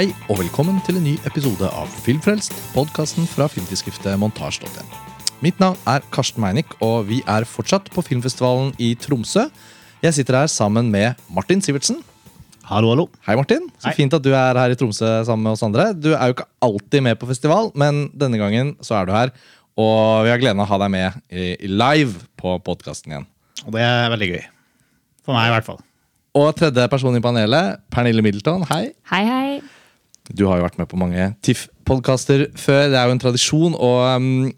[0.00, 4.86] Hei og velkommen til en ny episode av Filmfrelst, podkasten fra filmtidsskriftet montasj.no.
[5.44, 9.42] Mitt navn er Karsten Meinick, og vi er fortsatt på filmfestivalen i Tromsø.
[10.00, 11.98] Jeg sitter her sammen med Martin Sivertsen.
[12.70, 13.04] Hallo, hallo.
[13.26, 13.66] Hei, Martin.
[13.76, 13.92] Så Hei.
[13.98, 15.90] fint at du er her i Tromsø sammen med oss andre.
[15.92, 19.34] Du er jo ikke alltid med på festival, men denne gangen så er du her.
[19.76, 23.28] Og vi har gleden av å ha deg med i, i live på podkasten igjen.
[23.66, 24.40] Og det er veldig gøy.
[25.28, 25.84] For meg, i hvert fall.
[26.40, 28.64] Og tredje person i panelet, Pernille Middleton.
[28.72, 28.86] Hei.
[29.12, 29.60] Hei, hei.
[30.36, 32.88] Du har jo vært med på mange TIFF-podkaster før.
[32.92, 33.76] Det er jo en tradisjon.
[33.76, 34.50] Og um,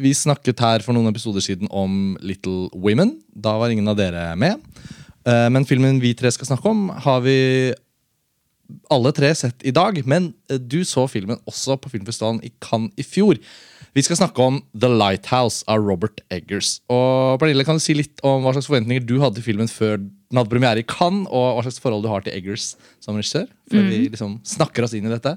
[0.00, 3.16] vi snakket her for noen episoder siden om Little Women.
[3.34, 4.62] Da var ingen av dere med.
[5.26, 7.38] Uh, men filmen vi tre skal snakke om, har vi
[8.90, 9.98] alle tre sett i dag.
[10.08, 13.40] Men uh, du så filmen også på filmfestivalen i Cannes i fjor.
[13.90, 16.78] Vi skal snakke om The Lighthouse av Robert Eggers.
[16.92, 19.98] Og Pernille, kan du si litt om hva slags forventninger du hadde til filmen før
[20.30, 23.48] den hadde premiere i Cannes, og hva slags forhold du har til Eggers som regissør?
[23.70, 25.32] Før vi liksom snakker oss inn i dette.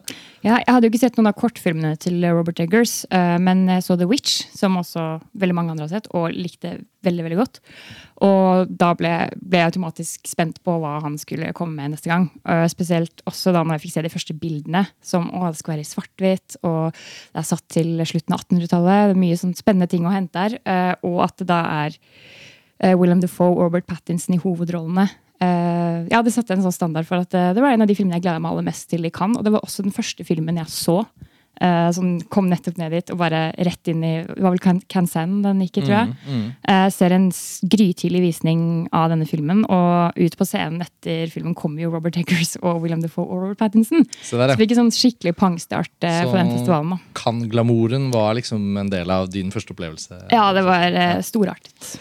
[0.45, 3.83] Ja, jeg hadde jo ikke sett noen av kortfilmene til Robert Eggers, eh, men jeg
[3.85, 5.03] så The Witch, som også
[5.41, 7.59] veldig mange andre har sett, og likte veldig veldig godt.
[8.25, 12.29] Og da ble, ble jeg automatisk spent på hva han skulle komme med neste gang.
[12.45, 15.75] Eh, Spesielt også da når jeg fikk se de første bildene, som å, det skal
[15.75, 19.09] være i svart-hvitt, og det er satt til slutten av 1800-tallet.
[19.09, 22.01] Det er mye sånn spennende ting å hente eh, Og at det da er
[22.79, 25.09] eh, Willem Dafoe og Robert Pattinson i hovedrollene.
[25.43, 27.95] Eh, ja, Det satte en sånn standard for at eh, det var en av de
[27.95, 29.37] filmene jeg gleda meg aller mest til i Cannes.
[29.37, 31.03] Og det var også den første filmen jeg så.
[31.93, 35.35] som kom nettopp ned dit og bare rett inn i Det var vel Can- Cansan
[35.43, 36.15] den gikk i, tror jeg.
[36.25, 37.27] Mm, Eh, ser en
[37.69, 42.55] grytidlig visning av denne filmen, og ut på scenen etter filmen kommer jo Robert Eggers
[42.65, 44.03] og William Defoe og Robert Pattinson.
[44.25, 46.89] Så vi fikk en sånn skikkelig pangstart for den festivalen.
[46.97, 46.99] da.
[47.21, 50.23] Kan-glamouren var liksom en del av din første opplevelse?
[50.33, 51.99] Ja, det var storartet.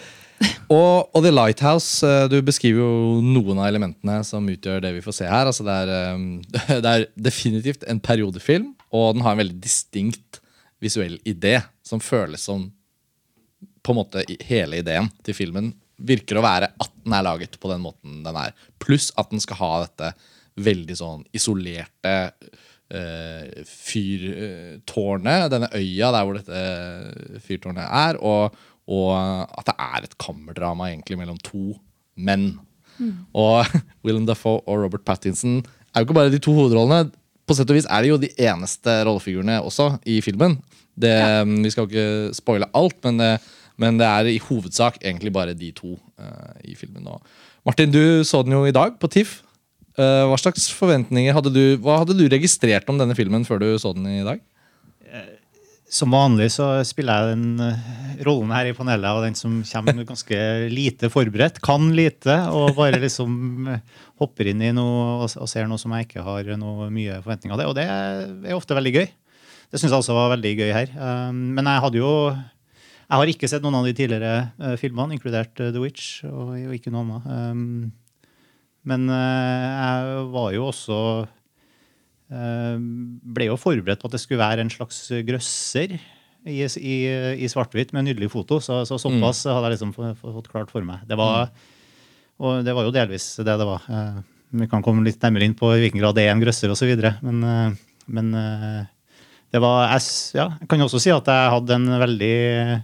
[0.73, 5.03] Og, og The Lighthouse, eh, du beskriver jo noen av elementene som utgjør det vi
[5.05, 5.49] får se her.
[5.49, 10.41] Altså det, er, eh, det er definitivt en periodefilm, og den har en veldig distinkt
[10.83, 12.67] visuell idé som føles som
[13.83, 17.71] på en måte hele ideen til filmen virker å være at den er laget på
[17.71, 18.55] den måten den er.
[18.81, 20.13] Pluss at den skal ha dette
[20.63, 28.55] veldig sånn isolerte uh, fyrtårnet, denne øya der hvor dette fyrtårnet er, og,
[28.91, 31.77] og at det er et kammerdrama egentlig mellom to
[32.19, 32.53] menn.
[33.33, 33.65] Og
[34.05, 35.61] Willem Dafoe og Robert Pattinson
[35.93, 37.11] er jo ikke bare de to hovedrollene.
[37.43, 40.57] På sett og vis er de jo de eneste rollefigurene også i filmen.
[40.93, 41.13] Det,
[41.63, 43.31] Vi skal jo ikke spoile alt, men det,
[43.81, 47.07] men det er i hovedsak egentlig bare de to uh, i filmen.
[47.07, 47.21] Og
[47.65, 49.41] Martin, du så den jo i dag på TIFF.
[49.97, 53.67] Uh, hva slags forventninger hadde du Hva hadde du registrert om denne filmen før du
[53.77, 54.39] så den i dag?
[55.93, 57.89] Som vanlig så spiller jeg den eh,
[58.25, 60.37] rollen her i panelet av den som kommer ganske
[60.71, 63.83] lite forberedt, kan lite, og bare liksom eh,
[64.21, 67.69] hopper inn i noe og, ser noe som jeg ikke har noe mye forventninger til.
[67.69, 69.05] Og det er ofte veldig gøy.
[69.69, 70.95] Det syns jeg også var veldig gøy her.
[70.97, 75.13] Um, men jeg hadde jo Jeg har ikke sett noen av de tidligere eh, filmene,
[75.13, 77.29] inkludert The Witch, og, ikke noe annet.
[77.29, 77.91] Um,
[78.89, 80.97] men jeg var jo også
[83.33, 85.93] ble jo forberedt på at det skulle være en slags grøsser
[86.49, 86.95] i, i,
[87.43, 88.57] i svart-hvitt med nydelig foto.
[88.63, 91.03] Så, så såpass hadde jeg liksom få- få- fått klart for meg.
[91.07, 91.49] Det var,
[92.43, 93.83] Og det var jo delvis det det var.
[93.89, 94.21] Eh,
[94.53, 96.91] Vi kan komme litt nærmere inn på i hvilken grad det er en grøsser osv.
[97.21, 97.77] Men, eh,
[98.07, 98.83] men eh,
[99.53, 100.01] det var jeg,
[100.35, 102.83] ja, jeg kan jo også si at jeg hadde en veldig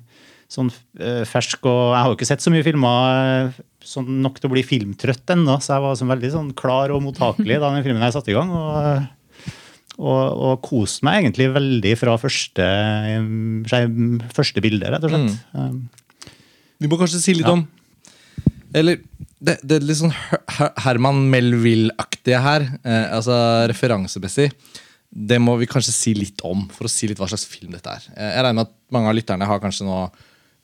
[0.49, 4.39] sånn eh, fersk og Jeg har jo ikke sett så mye filmer eh, sånn nok
[4.39, 7.69] til å bli filmtrøtt ennå, så jeg var sånn veldig sånn klar og mottakelig da
[7.75, 8.49] den filmen jeg satte i gang.
[8.53, 9.03] og
[9.99, 12.65] og, og kost meg egentlig veldig fra første,
[13.19, 15.37] um, første bilde, rett og slett.
[15.53, 15.89] Um,
[16.79, 17.51] Vi må kanskje si litt Ja.
[17.57, 17.65] om
[18.73, 19.01] Eller
[19.41, 23.35] det, det er litt sånn Her- Her- Herman Melville-aktige her, eh, altså
[23.71, 24.51] referansemessig.
[25.11, 27.89] Det må vi kanskje si litt om, for å si litt hva slags film dette
[27.89, 28.03] er.
[28.15, 29.99] Eh, Jeg regner med at mange av lytterne har kanskje nå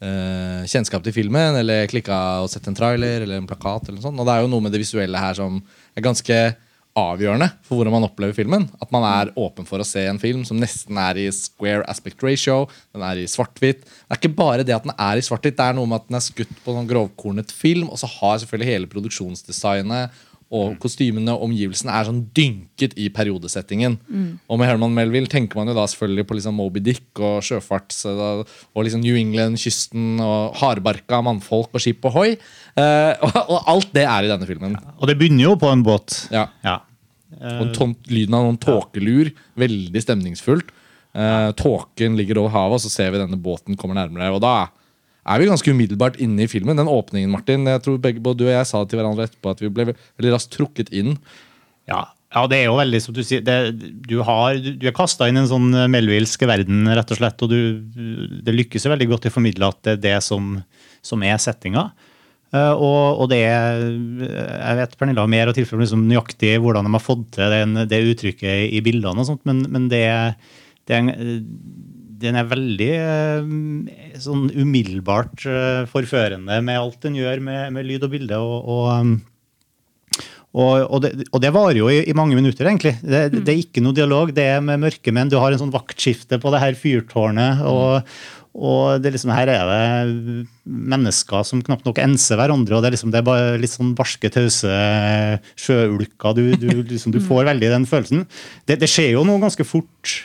[0.05, 3.87] eh, kjennskap til filmen, eller klikka og sett en trailer eller en plakat.
[3.89, 4.19] eller noe sånt.
[4.19, 5.61] Og det er jo noe med det visuelle her som
[5.95, 6.39] er ganske
[6.95, 8.67] avgjørende for hvordan man opplever filmen.
[8.81, 12.23] At man er åpen for å se en film som nesten er i square aspect
[12.23, 12.65] ratio.
[12.95, 13.83] Den er i svart-hvitt.
[13.83, 16.07] Det er ikke bare det at den er i svart-hvitt, det er noe med at
[16.09, 21.33] den er skutt på sånn grovkornet film, og så har selvfølgelig hele produksjonsdesignet og kostymene
[21.33, 23.97] og omgivelsene er sånn dynket i periodesettingen.
[24.45, 27.95] Og med Herman Melville tenker man jo da selvfølgelig på liksom Moby Dick og sjøfart
[28.05, 32.35] og liksom New England, kysten og hardbarka mannfolk og skip ohoi.
[32.77, 34.77] Eh, og, og alt det er i denne filmen.
[34.99, 36.21] og det begynner jo på en båt.
[36.35, 36.47] Ja.
[36.63, 36.79] Ja.
[37.59, 39.33] Og ton, lyden av noen tåkelur.
[39.59, 40.71] Veldig stemningsfullt.
[41.15, 44.33] Eh, tåken ligger over havet, og så ser vi denne båten kommer nærmere.
[44.35, 44.67] Og da
[45.25, 46.77] er vi ganske umiddelbart inne i filmen.
[46.77, 47.65] Den åpningen, Martin.
[47.69, 50.35] Jeg tror begge, både du og jeg sa til hverandre etterpå at vi ble veldig
[50.35, 51.17] raskt trukket inn.
[51.89, 53.39] Ja, Ja, det er jo veldig som du sier.
[53.45, 53.53] Det,
[54.09, 57.43] du, har, du, er kasta inn i en sånn melvilsk verden, rett og slett.
[57.45, 57.59] Og du,
[58.43, 60.57] det lykkes jo veldig godt i å formidle at det er det som,
[61.05, 61.85] som er settinga.
[62.53, 66.85] Uh, og, og, det er Jeg vet Pernilla har mer å tilfelle liksom, nøyaktig hvordan
[66.85, 70.05] de har fått til det, det uttrykket i bildene, og sånt, men, men det,
[70.87, 71.09] det er,
[72.25, 78.07] den er veldig uh, sånn umiddelbart uh, forførende med alt den gjør med, med lyd
[78.07, 78.41] og bilde.
[78.41, 79.15] og, og um,
[80.55, 82.93] og, og, det, og, det, varer jo i, i mange minutter, egentlig.
[83.01, 83.41] Det, mm.
[83.41, 84.31] det, er ikke noe dialog.
[84.31, 85.27] Det er med mørkemenn.
[85.31, 87.65] Du har en sånn vaktskifte på det her fyrtårnet.
[87.67, 88.07] og,
[88.55, 92.77] og det liksom, her er det mennesker som knapt nok enser hverandre.
[92.77, 94.71] og Det er, liksom, det er bare litt sånn barske, tause
[95.59, 96.37] sjøulker.
[96.37, 98.23] Du, du, liksom, du, får veldig den følelsen.
[98.63, 100.15] Det, det, skjer jo noe ganske fort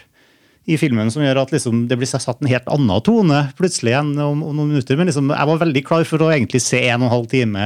[0.71, 4.13] i filmen som gjør at liksom, det blir satt en helt annen tone plutselig igjen
[4.23, 4.99] om, om noen minutter.
[4.99, 7.65] Men liksom, jeg var veldig klar for å egentlig se en og en halv time,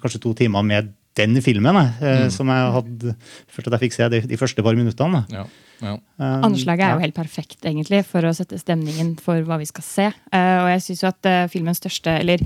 [0.00, 2.32] kanskje to timer med den filmen eh, mm.
[2.32, 3.14] som jeg hadde
[3.48, 5.22] først at jeg fikk se de, de første par minuttene.
[5.32, 5.46] Ja,
[5.80, 5.94] ja.
[6.16, 9.84] Um, Anslaget er jo helt perfekt egentlig for å sette stemningen for hva vi skal
[9.84, 10.08] se.
[10.32, 12.44] Uh, og jeg synes jo at uh, filmens største, eller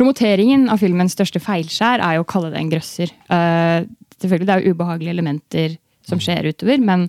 [0.00, 3.10] Promoteringen av filmens største feilskjær er jo å kalle det en grøsser.
[3.28, 3.84] Uh,
[4.16, 5.74] selvfølgelig Det er jo ubehagelige elementer
[6.06, 6.22] som mm.
[6.24, 7.08] skjer utover, men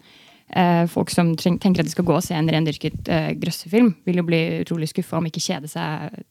[0.92, 3.07] folk som tenker at de skal gå og se en rendyrket
[3.42, 6.21] grøssefilm, vil jo bli utrolig skuffa om ikke kjede seg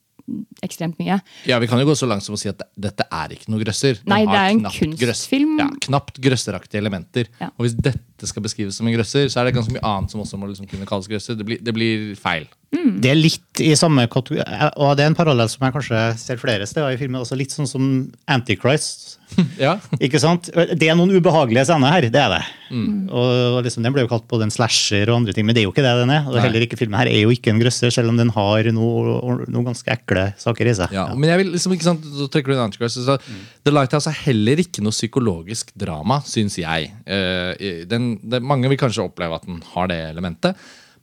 [0.63, 1.19] ekstremt mye.
[1.49, 3.61] Ja, Vi kan jo gå så langt som å si at dette er ikke noe
[3.63, 3.99] grøsser.
[4.01, 4.95] Den Nei, det er en kunstfilm.
[5.01, 5.25] Grøss,
[5.59, 7.31] ja, knapt grøsseraktige elementer.
[7.41, 7.51] Ja.
[7.57, 10.23] Og hvis dette skal beskrives som en grøsser, så er det ganske mye annet som
[10.23, 11.37] også må liksom kunne kalles grøsser.
[11.39, 12.49] Det blir, det blir feil.
[12.71, 13.01] Mm.
[13.03, 14.45] Det er litt i samme kategori,
[14.79, 17.19] og det er en parallell som jeg kanskje ser flere steder i filmen.
[17.19, 17.83] også Litt sånn som
[18.31, 19.17] Antichrist.
[19.59, 19.73] ja.
[19.99, 20.47] Ikke sant?
[20.51, 22.41] Det er noen ubehagelige scener her, det er det.
[22.71, 23.09] Mm.
[23.11, 25.67] Og liksom, Den ble jo kalt både en slasher og andre ting, men det er
[25.67, 26.27] jo ikke det den er.
[26.31, 29.43] Og heller ikke filmen her er jo ikke en grøsser, selv om den har noen
[29.51, 30.95] noe ganske ekle saker i seg.
[30.95, 33.43] Ja, Men jeg vil liksom, ikke sant, så trekker du inn Antichrist, så mm.
[33.67, 36.91] The Lighthouse er heller ikke noe psykologisk drama, syns jeg.
[37.03, 40.59] Uh, den, det, mange vil kanskje oppleve at den har det elementet.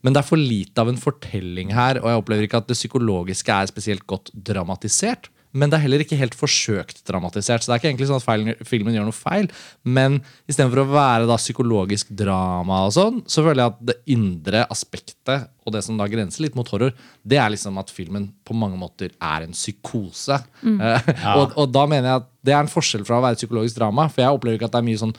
[0.06, 2.78] Men det er for lite av en fortelling her, og jeg opplever ikke at det
[2.78, 5.30] psykologiske er spesielt godt dramatisert.
[5.56, 7.64] Men det er heller ikke helt forsøkt dramatisert.
[7.64, 9.48] Så det er ikke egentlig sånn at feil, filmen gjør noe feil.
[9.88, 14.66] Men istedenfor å være da psykologisk drama, og sånn, så føler jeg at det indre
[14.68, 16.92] aspektet og det som da grenser litt mot horror,
[17.24, 20.36] det er liksom at filmen på mange måter er en psykose.
[20.60, 20.78] Mm.
[20.84, 21.34] Ja.
[21.40, 24.08] og, og, da mener jeg at det er en forskjell fra å være psykologisk drama.
[24.12, 25.16] For jeg opplever ikke at det er mye sånn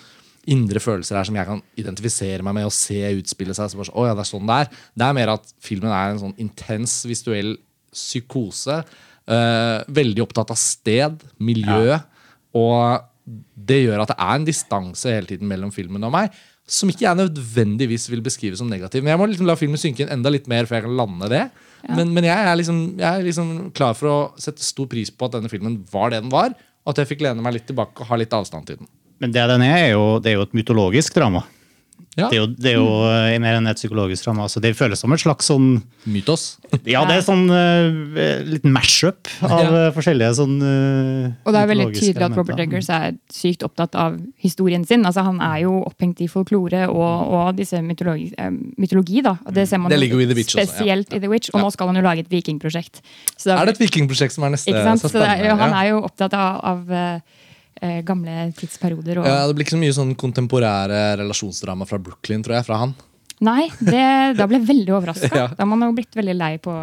[0.52, 3.72] indre følelser her som jeg kan identifisere meg med og se utspille seg.
[3.72, 6.14] Så bare, oh, ja, Det er sånn det er Det er mer at filmen er
[6.14, 7.56] en sånn intens visuell
[7.94, 8.82] psykose.
[9.30, 11.94] Uh, veldig opptatt av sted, miljø.
[11.94, 12.02] Ja.
[12.58, 13.06] Og
[13.70, 16.34] det gjør at det er en distanse hele tiden mellom filmen og meg.
[16.70, 19.04] Som ikke jeg nødvendigvis vil beskrive som negativ.
[19.04, 21.30] Men jeg må liksom la filmen synke inn enda litt mer før jeg kan lande
[21.32, 21.44] det.
[21.86, 21.96] Ja.
[21.98, 25.30] Men, men jeg, er liksom, jeg, er liksom, klar for å sette stor pris på
[25.30, 26.54] at denne filmen var det den var.
[26.86, 28.90] Og at jeg fikk lene meg litt tilbake og ha litt avstand til den.
[29.20, 31.46] Men det den er, er jo, det er jo et mytologisk drama.
[32.18, 32.28] Ja.
[32.28, 33.44] Det er jo, det er jo mm.
[33.44, 34.46] mer enn et psykologisk drama.
[34.48, 35.68] Altså det føles som et slags sånn
[36.10, 36.46] Mytos?
[36.90, 39.70] Ja, det er sånn uh, litt mash-up av ja.
[39.70, 43.96] uh, forskjellige sånn uh, Og det er veldig tydelig at Robert Eggers er sykt opptatt
[44.00, 45.06] av historien sin.
[45.08, 48.32] Altså Han er jo opphengt i folklore og, og disse mytologi,
[48.80, 49.38] mytologi, da.
[49.54, 51.54] Det ser man det jo i The Witch spesielt også, i The Witch.
[51.54, 53.04] Og nå skal han jo lage et vikingprosjekt.
[53.46, 54.74] Er det et vikingprosjekt som er neste?
[54.74, 55.06] Ikke sant?
[55.06, 57.30] Så er, han er jo opptatt av, av
[57.82, 59.22] eh, gamle tidsperioder.
[59.22, 59.28] Og...
[59.30, 62.96] Ja, Det blir ikke så mye sånn kontemporære relasjonsdrama fra Brooklyn, tror jeg, fra han.
[63.46, 64.06] Nei, det,
[64.36, 65.32] da ble jeg veldig overraska.
[65.42, 65.50] ja.
[65.54, 66.74] Da har man jo blitt veldig lei på,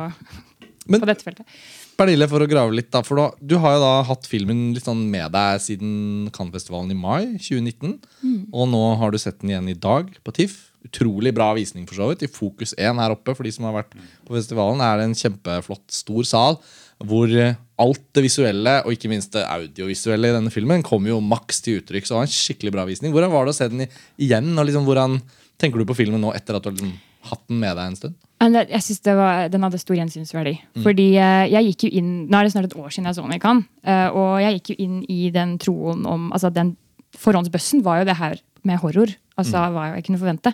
[0.88, 1.58] Men, på dette feltet.
[1.96, 4.84] Pernille, for å grave litt da, for da, Du har jo da hatt filmen litt
[4.84, 5.92] sånn med deg siden
[6.36, 7.96] Cannes-festivalen i mai 2019.
[8.20, 8.40] Mm.
[8.52, 10.58] Og nå har du sett den igjen i dag på TIFF.
[10.86, 12.26] Utrolig bra visning for så vidt.
[12.26, 15.16] I Fokus 1 her oppe for de som har vært på festivalen, er det en
[15.18, 16.60] kjempeflott, stor sal
[17.04, 21.18] hvor eh, alt det visuelle og ikke minst det audiovisuelle i denne filmen kommer jo
[21.20, 22.06] maks til uttrykk.
[22.06, 23.12] Så det var en skikkelig bra visning.
[23.12, 24.54] Hvordan var det å se den igjen?
[24.56, 25.18] og liksom, Hvordan
[25.60, 26.94] tenker du på filmen nå etter at du har liksom
[27.26, 28.16] hatt den med deg en stund?
[28.46, 30.56] Jeg synes Den hadde stor gjensynsverdi.
[30.76, 30.82] Mm.
[30.86, 33.28] Fordi eh, jeg gikk jo inn, Nå er det snart et år siden jeg så
[33.28, 33.68] den i Cannes.
[33.84, 36.76] Eh, og jeg gikk jo inn i den troen om altså den
[37.16, 39.12] Forhåndsbøssen var jo det her med horror.
[39.40, 39.72] Altså mm.
[39.72, 40.52] hva jeg kunne forvente.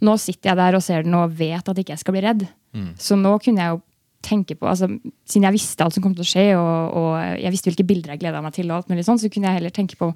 [0.00, 2.46] Nå sitter jeg der og ser den og vet at ikke jeg skal bli redd.
[2.72, 2.92] Mm.
[2.96, 3.80] Så nå kunne jeg jo
[4.24, 4.88] tenke på, altså,
[5.28, 8.14] Siden jeg visste alt som kom til å skje, og, og jeg visste hvilke bilder
[8.14, 10.10] jeg gleda meg til, og alt mulig sånn, så kunne jeg heller tenke på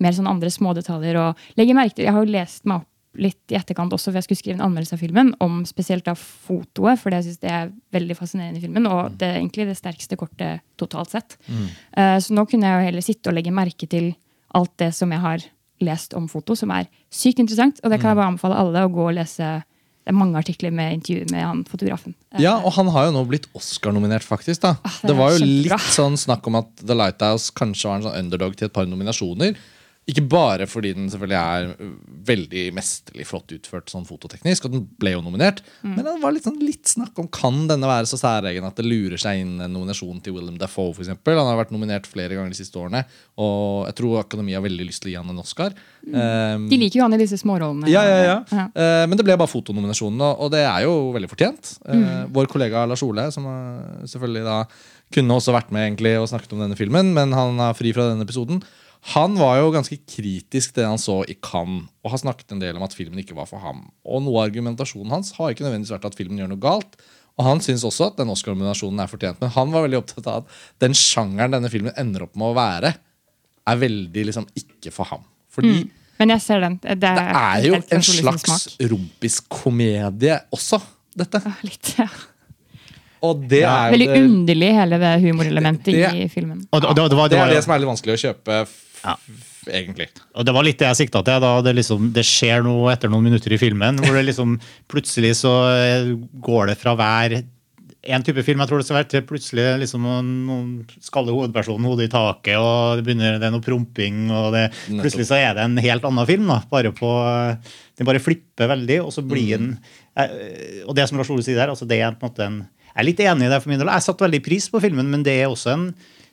[0.00, 1.18] mer sånn andre smådetaljer.
[1.20, 2.88] og legge merke til, Jeg har jo lest meg opp
[3.18, 6.14] litt i etterkant også, for jeg skulle skrive en anmeldelse av filmen om spesielt da
[6.14, 8.86] fotoet, for jeg syns det er veldig fascinerende i filmen.
[8.86, 11.34] Og det er egentlig det sterkeste kortet totalt sett.
[11.48, 11.64] Mm.
[11.96, 14.12] Uh, så nå kunne jeg jo heller sitte og legge merke til
[14.54, 15.48] alt det som jeg har
[15.82, 17.82] lest om foto, som er sykt interessant.
[17.82, 18.22] Og det kan jeg mm.
[18.22, 19.50] bare anbefale alle å gå og lese
[20.00, 22.14] det er mange artikler med intervju med han fotografen.
[22.40, 24.62] Ja, og han har jo nå blitt Oscar-nominert, faktisk.
[24.64, 24.76] da.
[24.80, 28.06] Ah, det, det var jo litt sånn snakk om at The Lighthouse kanskje var en
[28.08, 29.60] sånn underdog til et par nominasjoner.
[30.10, 31.90] Ikke bare fordi den selvfølgelig er øh,
[32.26, 35.94] veldig mesterlig flott utført sånn fototeknisk, og den ble jo nominert, Mm.
[35.96, 38.84] men det var litt, sånn, litt snakk om kan denne være så særegen at det
[38.88, 41.12] lurer seg inn en nominasjon til Willem Dafoe, f.eks.
[41.14, 43.04] Han har vært nominert flere ganger de siste årene,
[43.40, 45.72] og jeg tror Akademiet har veldig lyst til å gi han en Oscar.
[46.06, 47.88] Um, De liker jo han i disse smårollene.
[47.92, 48.36] ja, ja, ja.
[48.50, 48.66] Ja.
[48.74, 51.76] Uh, men det ble bare fotonominasjonen, og, og det er jo veldig fortjent.
[51.86, 52.32] Uh, Mm.
[52.32, 54.54] Vår kollega Lars Ole, som eh, selvfølgelig da
[55.14, 58.06] kunne også vært med egentlig og snakket om denne filmen, men han er fri fra
[58.08, 58.62] denne episoden.
[59.14, 62.60] Han var jo ganske kritisk til det han så i Cannes, og har snakket en
[62.60, 63.86] del om at filmen ikke var for ham.
[64.04, 66.98] Og noe av argumentasjonen hans har ikke nødvendigvis vært at filmen gjør noe galt.
[67.40, 70.42] Og han syns også at den Oscar-nominasjonen er fortjent, men han var veldig opptatt av
[70.42, 72.90] at den sjangeren denne filmen ender opp med å være,
[73.70, 75.24] er veldig liksom ikke for ham.
[75.50, 75.86] Fordi
[76.20, 76.76] Men jeg ser den.
[76.82, 80.82] Det er, det er jo en slags rompiskomedie komedie også,
[81.16, 81.40] dette.
[81.46, 82.08] Ja, Litt, ja.
[83.24, 83.86] Og det Ja.
[83.86, 86.66] er Veldig det, underlig, hele det humorelementet Det- i filmen.
[86.72, 88.60] Og, og, det, det, var, det det, er det som er litt vanskelig å kjøpe,
[89.04, 89.14] Ja.
[89.72, 90.08] egentlig.
[90.34, 91.40] og det var litt det jeg sikta til.
[91.40, 93.96] da det, liksom, det skjer noe etter noen minutter i filmen.
[94.02, 96.12] hvor det liksom Plutselig så eh,
[96.44, 97.40] går det fra hver
[98.00, 100.04] en type film jeg tror det skal være, til plutselig liksom
[100.48, 104.62] noen- skaller hovedpersonen hodet i taket, og det begynner det er noe promping, og det,
[104.88, 106.46] plutselig så er det en helt annen film.
[106.48, 107.10] da, bare på,
[108.00, 109.74] Den bare flipper veldig, og så blir den
[110.16, 112.56] eh, Og det som Lars Ole sier der, altså det er på en måte en
[112.64, 113.92] Jeg er litt enig i det for min del.
[113.92, 115.84] Jeg satte veldig pris på filmen, men det er også en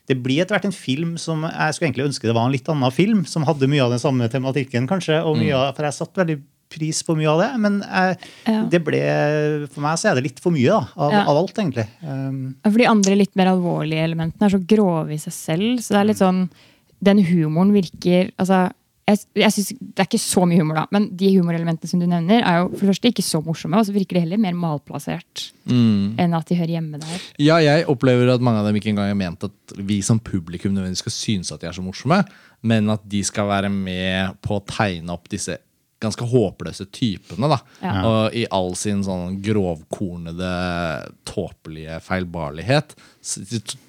[0.08, 2.68] det blir etter hvert en film som jeg skulle egentlig ønske det var en litt
[2.72, 5.18] annen film, som hadde mye av den samme tematikken, kanskje.
[5.24, 6.38] og mye av, For jeg satt veldig
[6.68, 8.62] pris på mye av det, men jeg, Ja.
[8.68, 9.00] det ble,
[9.72, 11.22] for meg så er det litt for mye da, av, Ja.
[11.24, 11.86] av alt, egentlig.
[12.02, 15.78] Um, For de andre litt mer alvorlige elementene er så grove i seg selv.
[15.80, 16.50] Så det er litt sånn
[17.00, 18.72] Den humoren virker altså,
[19.08, 22.06] jeg, jeg synes, Det er ikke så mye humor, da, men de humorelementene som du
[22.08, 24.56] nevner, er jo for det første ikke så morsomme, og så virker de heller mer
[24.58, 27.24] malplassert enn at de hører hjemme der.
[27.42, 30.72] Ja, jeg opplever at mange av dem ikke engang har ment at vi som publikum
[30.72, 32.22] nødvendigvis skal synes at de er så morsomme,
[32.62, 35.58] men at de skal være med på å tegne opp disse
[36.02, 37.50] ganske håpløse typene.
[37.50, 37.58] da.
[37.82, 37.94] Ja.
[38.06, 40.52] Og i all sin sånn grovkornede,
[41.28, 42.94] tåpelige feilbarlighet.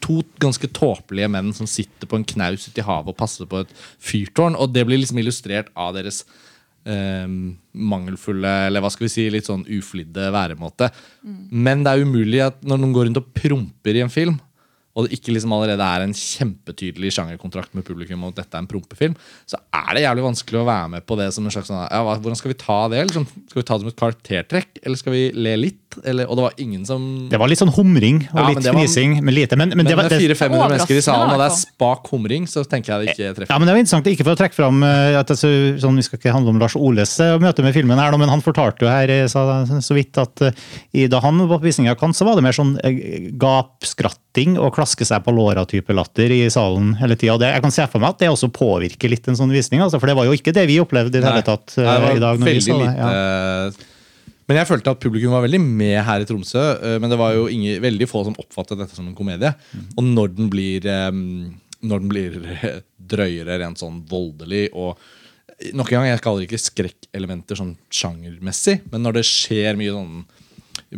[0.05, 3.63] To ganske tåpelige menn som sitter på en knaus ute i havet og passer på
[3.63, 4.57] et fyrtårn.
[4.57, 6.23] Og det blir liksom illustrert av deres
[6.89, 7.29] eh,
[7.93, 10.89] mangelfulle, eller hva skal vi si, litt sånn uflidde væremåte.
[11.53, 14.39] Men det er umulig at når noen går rundt og promper i en film,
[14.98, 18.63] og det ikke liksom allerede er en kjempetydelig sjangerkontrakt med publikum og at dette er
[18.63, 19.17] en prompefilm,
[19.50, 22.01] så er det jævlig vanskelig å være med på det som en slags sånn ja,
[22.10, 23.03] Hvordan skal vi ta det?
[23.10, 25.88] Liksom, skal vi ta det som et karaktertrekk, eller skal vi le litt?
[26.05, 28.65] Eller, og det var ingen som det var litt sånn humring og Ja, men litt
[28.67, 29.58] var- fnising, men lite.
[29.58, 32.10] Men, men, Men det var, med det, 400-500 mennesker i salen, og det er spak
[32.13, 33.50] humring, så tenker jeg det ikke treffer.
[33.53, 35.38] ja, men det var interessant, ikke for å trekke fram eh, at det,
[35.81, 38.41] sånn, Vi skal ikke handle om Lars Oles eh, møte med filmen, her, men han
[38.46, 39.43] fortalte jo her så,
[39.81, 42.53] så vidt at eh, da han var på visningen av Kant, så var det mer
[42.55, 47.39] sånn eh, gapskratting og klaske seg på låra-type latter i salen hele tida.
[47.55, 50.08] Jeg kan se for meg at det også påvirker litt en sånn visning, altså, for
[50.12, 52.19] det var jo ikke det vi opplevde i det hele tatt eh, Nei, det var
[52.19, 52.39] i dag.
[52.39, 52.84] når vi så det.
[52.86, 53.96] lite Ja.
[54.49, 56.63] Men jeg følte at publikum var veldig med her i Tromsø.
[56.81, 59.53] eh, Men det var jo ingen, veldig få som oppfattet dette som en komedie.
[59.95, 61.11] Og når den blir eh,
[61.85, 64.97] Når den blir eh, drøyere, rent sånn voldelig og
[65.75, 69.91] Nok en gang, jeg kaller det ikke skrekkelementer sånn sjangermessig, men når det skjer mye
[69.91, 70.21] sånn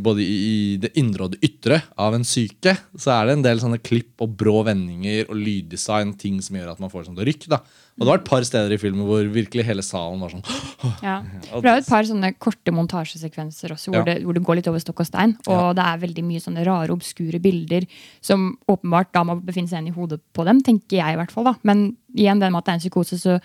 [0.06, 3.46] både i i det indre og det ytre av en syke, så er det en
[3.48, 7.18] del sånne klipp og brå vendinger og lyddesign, ting som gjør at man får sånn
[7.18, 7.48] rykk.
[7.50, 7.64] da.
[8.00, 10.46] Og det var et par steder i filmen hvor virkelig hele salen var sånn
[11.06, 11.18] Ja.
[11.52, 14.08] For det er jo et par sånne korte montasjesekvenser også, hvor, Ja.
[14.08, 15.36] det, hvor det går litt over stokk og stein.
[15.52, 17.86] Og det er veldig mye sånne rare, obskure bilder
[18.24, 21.32] som åpenbart da må befinne seg inn i hodet på dem, tenker jeg i hvert
[21.36, 21.44] fall.
[21.52, 21.56] da.
[21.68, 23.38] Men igjen, det med at det er en psykose, så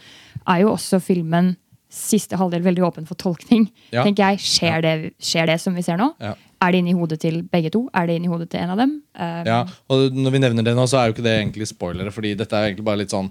[0.46, 1.56] er jo også filmen
[1.96, 3.68] siste halvdel veldig åpen for tolkning.
[3.94, 4.02] Ja.
[4.04, 4.40] tenker jeg.
[4.42, 6.10] Skjer, det, skjer det som vi ser nå?
[6.20, 6.34] Ja.
[6.64, 7.84] Er det inni hodet til begge to?
[7.94, 9.02] Er det inni hodet til en av dem?
[9.14, 9.60] Eh, Ja,
[9.92, 12.56] og når vi nevner det nå, så er jo ikke det egentlig spoilere, fordi dette
[12.56, 13.30] er egentlig bare litt sånn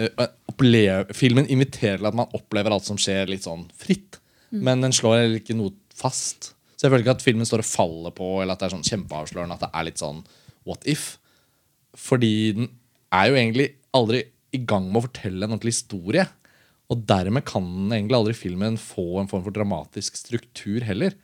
[0.00, 4.18] eh, Filmen inviterer til at man opplever alt som skjer, litt sånn fritt.
[4.50, 6.52] Men den slår heller ikke noe fast.
[6.74, 8.86] Så jeg føler ikke at filmen står og faller på, eller at det er sånn
[8.88, 10.22] kjempeavslørende at det er litt sånn
[10.68, 11.06] what if.
[11.98, 12.70] Fordi den
[13.14, 13.66] er jo egentlig
[13.96, 14.24] aldri
[14.56, 16.24] i gang med å fortelle en ordentlig historie.
[16.90, 21.14] Og dermed kan den egentlig aldri filmen få en form for dramatisk struktur heller.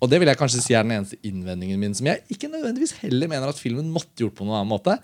[0.00, 2.98] Og det vil jeg kanskje si er den eneste innvendingen min, som jeg ikke nødvendigvis
[3.02, 4.96] heller mener at filmen måtte gjort på noen annen måte.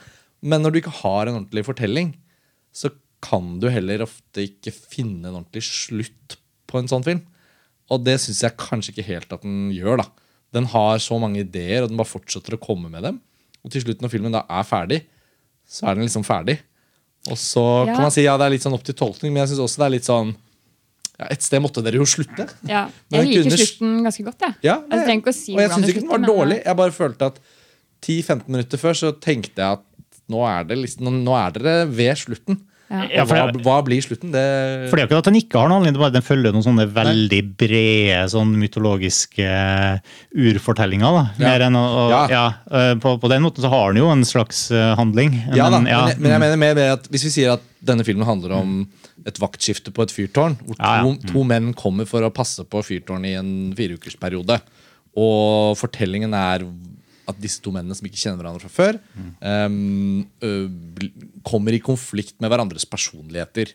[0.44, 2.14] Men når du ikke har en ordentlig fortelling,
[2.76, 2.90] så
[3.24, 6.36] kan du heller ofte ikke finne en ordentlig slutt
[6.68, 7.22] på en sånn film.
[7.90, 10.02] Og det syns jeg kanskje ikke helt at den gjør.
[10.02, 10.06] da.
[10.52, 13.20] Den har så mange ideer, og den bare fortsetter å komme med dem.
[13.64, 15.00] Og til slutt, når filmen da er ferdig,
[15.66, 16.58] så er den liksom ferdig.
[17.30, 17.94] Og så Ja.
[17.94, 19.78] kan man si ja, det er litt sånn opp til tolkning, men jeg syns også
[19.82, 20.36] det er litt sånn
[21.18, 22.44] ja, Et sted måtte dere jo slutte.
[22.68, 22.90] ja.
[23.10, 24.54] Jeg liker kunne- slutten ganske godt, jeg.
[24.62, 26.64] Ja, Altså, jeg trenger ikke å si og jeg syns ikke den var men- dårlig.
[26.66, 27.38] Jeg bare følte at
[28.02, 29.82] 10-15 minutter før så tenkte jeg at
[30.32, 32.58] nå er, det liksom, nå- er dere ved slutten.
[32.86, 33.00] Ja.
[33.10, 34.30] Ja, Og for hva, det- hva blir slutten?
[34.30, 34.42] Det
[34.90, 36.22] For det er jo ikke at den ikke har noen handling, det er bare den
[36.22, 39.48] følger noen sånne veldig brede sånn mytologiske
[40.34, 41.16] urfortellinger.
[41.16, 41.24] da.
[41.58, 41.68] Ja.
[41.70, 42.20] Å, Ja.
[42.30, 42.44] ja.
[42.70, 45.34] eh, på, på den måten så har den jo en slags eh, handling.
[45.54, 47.52] Ja da, Men, ja, men, jeg, men jeg mener mer med at hvis vi sier
[47.56, 48.88] at denne filmen handler om
[49.26, 51.32] et vaktskifte på et fyrtårn, hvor to, Ja, ja.
[51.32, 54.60] to menn kommer for å passe på fyrtårnet i en fireukersperiode,
[55.16, 56.66] og fortellingen er
[57.28, 58.98] at disse to mennene som ikke kjenner hverandre fra før,
[59.42, 60.50] um, ø,
[61.46, 63.72] kommer i konflikt med hverandres personligheter.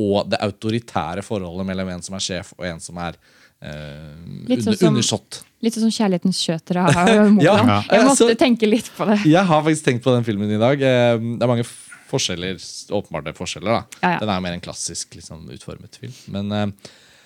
[0.00, 3.18] Og det autoritære forholdet mellom en som er sjef og en som er
[3.62, 4.16] Uh,
[4.50, 5.20] Litt sånn under, som-.
[5.62, 6.82] Litt sånn som 'Kjærlighetens kjøtere'
[7.46, 7.76] ja, Ja.
[7.86, 9.20] Jeg måtte Så- tenke litt på det.
[9.30, 10.82] Jeg har faktisk tenkt på den filmen i dag.
[10.82, 11.62] Eh, Det er mange
[12.10, 12.58] forskjeller,
[12.90, 13.70] åpenbarte forskjeller.
[13.70, 14.18] da Ja, ja.
[14.18, 16.12] Den er mer en klassisk liksom, utformet film.
[16.26, 16.66] Men eh,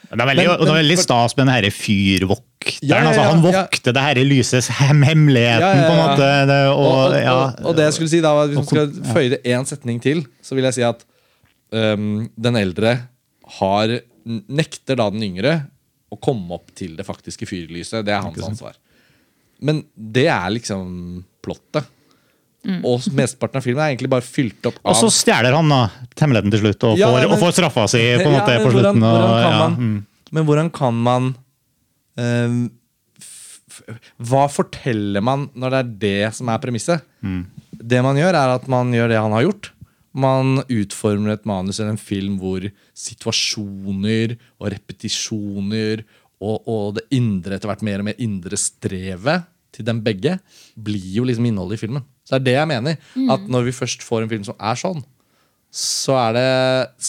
[0.06, 2.44] Det er veldig, Men- og det er men- veldig stas med den herre fyrvokteren.
[2.82, 6.30] Ja, ja, altså, ja, han vokter det herre lysets hem hemmeligheten, på en måte.
[6.50, 9.30] Det, og, og, og, ja, og, det jeg skulle si da Hvis man skal føye
[9.36, 11.04] det én setning til, så vil jeg si at
[11.72, 12.96] um, den eldre
[13.60, 15.54] har nekter da den yngre
[16.10, 18.04] å komme opp til det faktiske fyrlyset.
[18.06, 18.74] Det er hans ansvar.
[19.62, 21.86] Men det er liksom plottet.
[22.84, 25.80] Og mesteparten av filmen er egentlig bare fylt opp av og så stjeler han da
[26.18, 28.56] hemmeligheten til slutt, og Ja, får, men- og får straffa si på en Ja, måte
[28.56, 29.04] men på hvordan- slutten.
[29.06, 30.06] Og, hvordan kan ja, man- mm.
[30.32, 31.28] Men hvordan kan man
[32.18, 32.70] ehm,
[33.20, 35.92] f- f- Hva forteller man når det er
[36.26, 37.02] det som er premisset?
[37.76, 39.70] Det man gjør, er at man gjør det han har gjort.
[40.16, 42.64] Man utformer et manus eller en film hvor
[42.96, 46.02] situasjoner og repetisjoner
[46.40, 49.44] og, og det indre, etter hvert mer og mer indre strevet
[49.76, 50.38] til dem begge,
[50.76, 52.04] blir jo liksom innholdet i filmen.
[52.26, 52.96] Så det er det jeg mener.
[53.30, 55.04] At når vi først får en film som er sånn,
[55.76, 56.48] så er det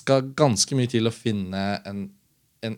[0.02, 2.04] skal ganske mye til å finne en,
[2.66, 2.78] en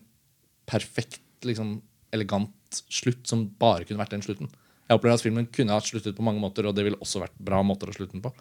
[0.69, 1.77] perfekt, liksom,
[2.15, 2.51] elegant
[2.93, 4.49] slutt som bare kunne vært den slutten.
[4.89, 7.35] Jeg opplever at filmen kunne hatt sluttet på mange måter, og det ville også vært
[7.45, 8.31] bra måter å slutte den på.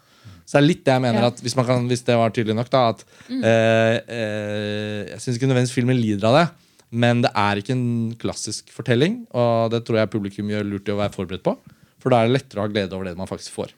[0.45, 1.27] Så det er litt det jeg mener Ja.
[1.29, 5.37] at hvis, man kan, hvis det var tydelig nok, da at eh, eh, Jeg syns
[5.37, 6.45] ikke nødvendigvis filmen lider av det,
[6.89, 10.95] men det er ikke en klassisk fortelling, og det tror jeg publikum gjør lurt i
[10.95, 11.53] å være forberedt på.
[12.01, 13.75] For da er det lettere å ha glede over det man faktisk får.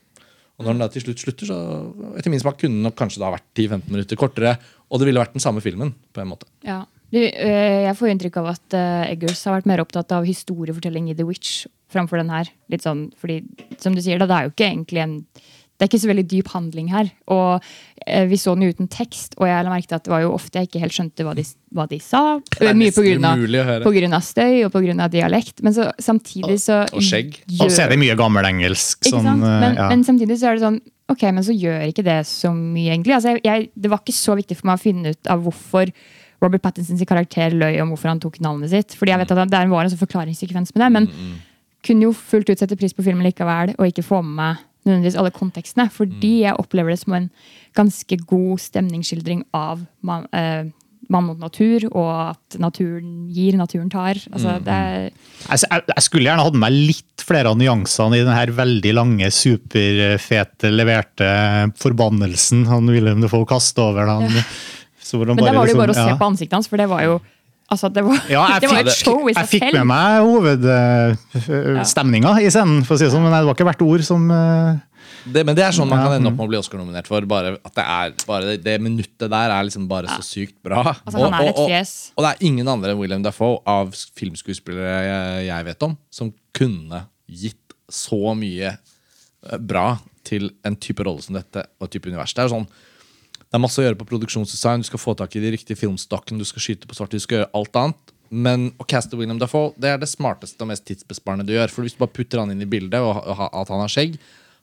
[0.62, 1.58] Og når den da til slutt slutter, så
[2.20, 4.56] etter min smak kunne den nok kanskje da vært 10-15 minutter kortere,
[4.92, 6.50] og det ville vært den samme filmen, på en måte.
[6.68, 6.84] Ja.
[7.12, 11.10] Du, øh, jeg får inntrykk av at øh, Eggers har vært mer opptatt av historiefortelling
[11.12, 12.48] i The Witch framfor den her.
[12.72, 13.42] Litt sånn, fordi,
[13.84, 15.18] som du sier, da, det er jo ikke egentlig en
[15.82, 17.08] det er ikke så veldig dyp handling her.
[17.34, 17.64] Og
[18.06, 20.30] eh, Vi så den uten tekst, og jeg la merke til at det var jo
[20.36, 22.22] ofte jeg ikke helt skjønte hva de, hva de sa.
[22.54, 25.64] Det er Mye på grunn, av, på grunn av støy og på grunn av dialekt.
[25.66, 27.40] Men så, samtidig så Og skjegg.
[27.58, 29.02] Og så er det mye gammelengelsk.
[29.02, 29.42] ikke Sånn, sant?
[29.42, 29.90] Men, ja.
[29.90, 33.18] men samtidig så er det sånn Ok, men så gjør ikke det så mye, egentlig.
[33.18, 35.90] Altså, jeg, jeg, det var ikke så viktig for meg å finne ut av hvorfor
[36.42, 38.96] Robert Pattinsons karakter løy om hvorfor han tok navnet sitt.
[38.96, 40.92] Fordi jeg vet at det var en sånn forklaringssekvens med det.
[40.96, 41.34] Men Mm,
[41.84, 45.18] kunne jo fullt ut sette pris på filmen likevel, og ikke få med meg nødvendigvis
[45.18, 45.90] alle kontekstene.
[45.92, 46.44] Fordi Mm.
[46.48, 47.30] jeg opplever det som en
[47.76, 50.64] ganske god stemningsskildring av man, eh,
[51.10, 54.16] mann mot natur, og at naturen gir, naturen tar.
[54.32, 55.12] Altså, Mm, det er,
[55.50, 58.94] Jeg, jeg, skulle gjerne hatt med meg litt flere av nyansene i den her veldig
[58.94, 64.30] lange, superfete, leverte forbannelsen han Wilhelm Defoe kastet over han
[65.02, 66.78] så hvor men da var det jo liksom- bare å se på ansiktet hans, for
[66.78, 67.22] det var jo
[67.72, 69.42] altså, det var, Ja, jeg det var et show i seg selv.
[69.42, 73.56] jeg fikk med meg hovedstemninga i scenen, for å si det sånn, men det var
[73.58, 74.72] ikke hvert ord som uh,
[75.24, 76.34] Det, men det er sånn man Ja, kan ende mm.
[76.34, 77.22] opp med å bli Oscar-nominert for.
[77.30, 80.80] Bare at det er bare det, det minuttet der er liksom bare så sykt bra.
[81.06, 81.28] Altså, og,
[81.70, 81.92] fjes.
[82.12, 83.86] Og, og det er ingen andre enn William Dafoe av
[84.18, 85.18] filmskuespillere jeg,
[85.50, 87.00] jeg vet om, som kunne
[87.32, 87.58] gitt
[87.92, 89.88] så mye eh, bra
[90.28, 92.34] til en type rolle som dette og et type univers.
[92.34, 92.70] Det er jo sånn
[93.52, 96.40] det er masse å gjøre på produksjonsdesign, du skal få tak i de riktige filmstokkene,
[96.40, 98.14] du skal skyte på svart, du skal gjøre alt annet.
[98.32, 101.74] Men å caste William Dafoe det er det smarteste og mest tidsbesparende du gjør.
[101.74, 104.16] For hvis du bare putter han inn i bildet, og, at han har skjegg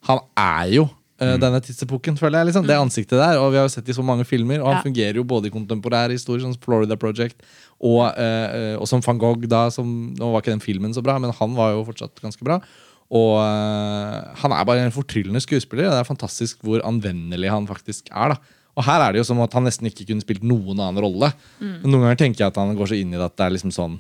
[0.09, 2.49] Han er jo uh, denne tidsepoken, føler jeg.
[2.49, 3.43] liksom Det ansiktet der.
[3.43, 4.63] Og vi har jo sett det i så mange filmer.
[4.63, 4.87] Og han Ja.
[4.87, 7.45] fungerer jo både i kontemporær historie, sånn som Florida Project,
[7.77, 9.45] og, uh, og som van Gogh.
[9.45, 12.41] da som, Nå var ikke den filmen så bra, men han var jo fortsatt ganske
[12.41, 12.63] bra.
[13.13, 15.91] Og uh, han er bare en fortryllende skuespiller.
[15.91, 18.33] Og det er fantastisk hvor anvendelig han faktisk er.
[18.33, 18.41] da
[18.79, 21.29] Og her er det jo som at han nesten ikke kunne spilt noen annen rolle.
[21.59, 21.73] Mm.
[21.83, 23.55] Men Noen ganger tenker jeg at han går så inn i det at det er
[23.57, 23.95] liksom sånn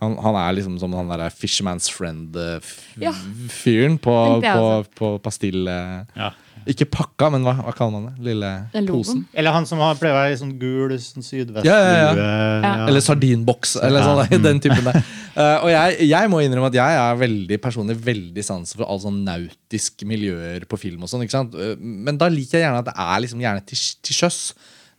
[0.00, 4.64] han, han er liksom som han derre Fisherman's Friend-fyren på, Tenkte jeg på,
[4.96, 5.60] på pastill...
[5.68, 6.30] eh, ja.
[6.70, 8.24] Ikke pakka, men hva, hva kaller man det?
[8.30, 8.50] Lille
[8.88, 9.24] posen?
[9.34, 11.66] Eller han som har pleier å være sånn gul sånn sydvestlue.
[11.66, 12.30] Ja, ja, ja.
[12.62, 12.72] ja.
[12.86, 14.12] Eller sardinboks, eller Ja.
[14.26, 15.00] sånn, den typen der.
[15.34, 19.00] Uh, og jeg, jeg må innrømme at jeg er veldig personlig veldig sans for all
[19.02, 21.02] sånn nautiske miljøer på film.
[21.02, 21.54] og sånn, ikke sant?
[21.58, 24.40] Eh, Men da liker jeg gjerne at det er liksom gjerne til, til sjøs.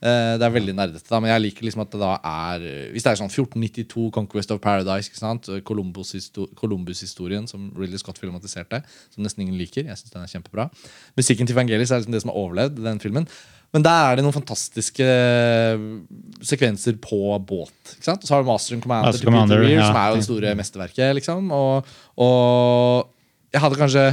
[0.02, 3.04] Eh, det er veldig nerdete, da, men jeg liker liksom at det da er Hvis
[3.04, 5.12] det er sånn 1492, Conquest of Paradise?
[5.62, 8.82] Columbus-histo- Columbus-historien som Ridley Scott filmatiserte,
[9.14, 9.86] som nesten ingen liker.
[9.86, 10.66] Jeg synes den er kjempebra.
[11.16, 13.28] Musikken til Vangelis er liksom det som har overlevd den filmen.
[13.72, 15.86] Men der er det noen fantastiske eh,
[16.44, 17.94] sekvenser på båt.
[17.94, 18.20] ikke sant?
[18.20, 19.86] Og så har du Master and Commander, Master Commander, Weir, ja.
[19.86, 21.14] som er jo det store mesterverket.
[21.22, 21.48] liksom.
[21.56, 21.86] Og,
[22.20, 23.08] og
[23.54, 24.04] jeg hadde kanskje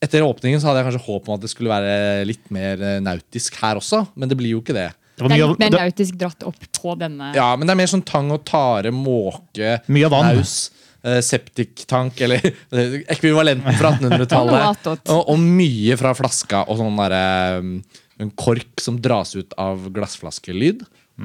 [0.00, 2.98] etter åpningen så hadde jeg kanskje håp om at det skulle være litt mer eh,
[3.04, 4.88] nautisk her også, men det blir jo ikke det.
[5.20, 7.32] Det var Det er litt mer nautisk dratt opp på denne.
[7.36, 10.30] Ja, men det er mer sånn tang og tare, måke, Mye vann.
[10.38, 10.70] naus,
[11.04, 12.40] eh, septiktank, eller
[12.72, 14.88] eh, ekvivalenten fra 1800-tallet.
[15.12, 17.24] og, og mye fra flaska og sånn derre
[17.60, 17.74] um,
[18.20, 20.82] En kork som dras ut av glassflaskelyd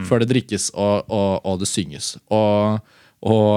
[0.08, 2.14] før det drikkes og, og, og det synges.
[2.32, 2.80] Og,
[3.24, 3.50] og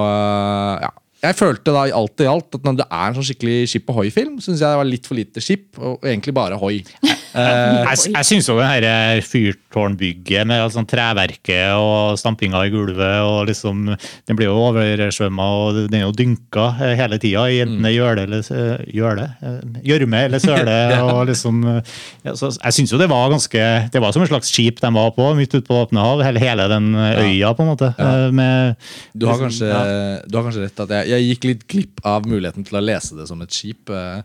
[0.83, 0.90] ja.
[1.18, 3.88] Jeg følte da i alt i alt at når det er en sånn skikkelig Skip
[3.90, 6.76] Ohoi-film, syns jeg det var litt for lite skip, og egentlig bare hoi.
[7.38, 13.18] jeg jeg syns jo det her eh, fyrtårnbygget med sånn treverket og stampinga i gulvet
[13.24, 17.61] og liksom Den blir jo oversvømma og den er jo dynka eh, hele tida i
[17.64, 19.59] enten gjøle eller s- gjøle, eh,
[19.90, 20.76] gjørme eller søle.
[21.12, 24.50] og liksom ja, så Jeg syns jo det var ganske Det var som et slags
[24.54, 26.22] skip de var på, midt ute på åpne hav.
[26.24, 27.92] Hele, hele den øya, på en måte.
[27.98, 28.31] Ja.
[28.35, 28.76] Med,
[29.12, 30.22] Du har liksom, kanskje, ja.
[30.26, 33.16] du har kanskje rett at jeg, jeg gikk litt glipp av muligheten til å lese
[33.18, 33.90] det som et skip.
[33.90, 34.23] eh,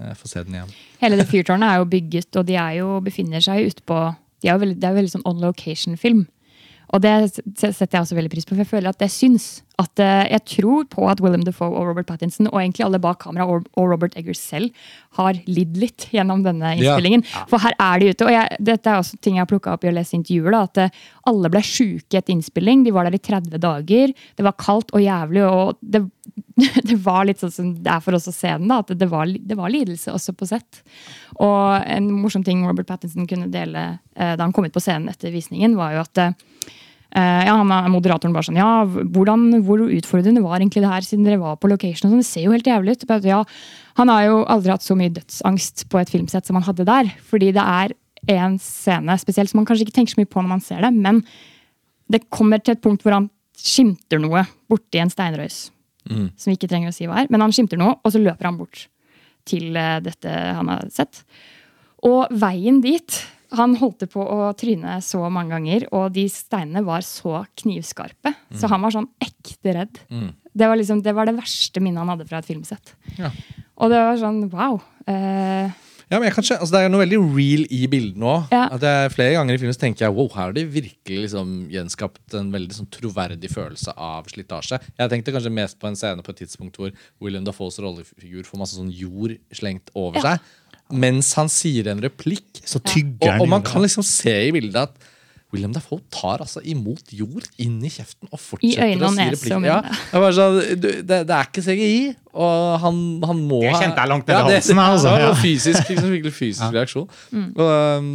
[0.00, 0.74] Jeg får se den igjen.
[1.00, 4.00] Hele det fyrtårnet er jo bygget, og de er jo, befinner seg utpå
[4.40, 6.26] de er jo veldig, Det er jo veldig sånn on location-film.
[6.90, 9.62] Og det setter jeg også veldig pris på, for jeg føler at det syns.
[9.80, 13.20] At eh, Jeg tror på at William Defoe og Robert Pattinson og egentlig alle bak
[13.22, 14.74] kamera og, Robert Eggers selv
[15.16, 16.76] har lidd litt gjennom denne Ja.
[16.76, 17.24] innspillingen.
[17.50, 18.26] For her er de ute.
[18.28, 20.52] Og jeg, dette er også ting jeg har plukka opp i å lese intervjuer.
[20.52, 20.90] da, At eh,
[21.30, 22.84] alle ble sjuke etter innspilling.
[22.84, 24.12] De var der i 30 dager.
[24.36, 25.42] Det var kaldt og jævlig.
[25.48, 26.04] og det,
[26.90, 29.08] det var litt sånn som det er for oss å se den, da, at det
[29.10, 30.82] var, det var lidelse også på sett.
[31.40, 35.08] Og en morsom ting Robert Pattinson kunne dele eh, da han kom ut på scenen
[35.12, 36.24] etter visningen, var jo at
[37.16, 41.24] ja, han er Moderatoren bare sånn Ja, hvordan, hvor utfordrende var egentlig det her, siden
[41.26, 42.06] dere var på location?
[42.06, 43.24] og sånn, Det ser jo helt jævlig ut.
[43.26, 43.40] Ja,
[43.98, 47.10] han har jo aldri hatt så mye dødsangst på et filmsett som han hadde der.
[47.26, 47.96] Fordi det er
[48.30, 50.92] en scene spesielt som man kanskje ikke tenker så mye på når man ser det,
[50.94, 51.22] men
[52.10, 55.70] det kommer til et punkt hvor han skimter noe borti en steinrøys.
[56.38, 57.28] Som vi ikke trenger å si hva er.
[57.30, 58.86] Men han skimter noe, og så løper han bort
[59.48, 61.24] til eh, dette han har sett.
[62.06, 63.18] Og veien dit
[63.58, 68.34] Han holdt på å tryne så mange ganger, og de steinene var så knivskarpe.
[68.54, 69.98] Så han var sånn ekte redd.
[70.10, 72.94] Det, var liksom, det var det verste minnet han hadde fra et filmsett.
[73.18, 73.30] Ja.
[73.80, 74.80] Og det var sånn wow.
[75.06, 75.70] Eh,
[76.10, 78.32] Ja, men jeg kan skjø- altså Det er noe veldig real i bildene nå.
[78.50, 78.64] Ja.
[79.14, 82.50] Flere ganger i filmen så tenker jeg wow, her har de virkelig liksom gjenskapt en
[82.50, 84.80] veldig sånn troverdig følelse av slitasje.
[84.98, 86.90] Jeg tenkte kanskje mest på en scene på et tidspunkt hvor
[87.22, 90.22] William Dafoes rollefigur får masse sånn jord slengt over Ja.
[90.34, 90.40] seg.
[90.92, 92.62] Mens han sier en replikk.
[92.66, 95.08] Så tygger Og, han og man kan liksom se i bildet at
[95.50, 99.64] William Dafoe tar altså imot jord inn i kjeften og fortsetter å si replikken replikker.
[99.66, 99.78] Ja,
[100.12, 101.96] det, var sånn, du, det, det er ikke CGI,
[102.38, 105.24] og han, han må Det kjente jeg langt ned i det- halsen, altså, Det var
[105.24, 105.32] ja.
[105.32, 107.08] en fysisk, liksom, virkelig fysisk reaksjon.
[107.56, 108.12] Og, um,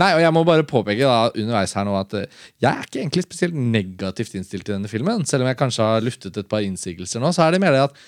[0.00, 3.02] nei, og jeg må bare påpeke da, underveis her nå at eh, jeg er ikke
[3.02, 5.28] egentlig spesielt negativt innstilt til denne filmen.
[5.28, 7.84] Selv om jeg kanskje har luftet et par innsigelser nå, så er det mer det
[7.90, 8.00] at